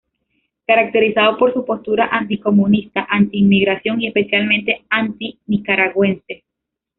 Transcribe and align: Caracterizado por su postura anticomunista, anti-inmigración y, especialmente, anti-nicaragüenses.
Caracterizado 0.65 1.37
por 1.37 1.53
su 1.53 1.63
postura 1.63 2.07
anticomunista, 2.11 3.05
anti-inmigración 3.07 4.01
y, 4.01 4.07
especialmente, 4.07 4.83
anti-nicaragüenses. 4.89 6.41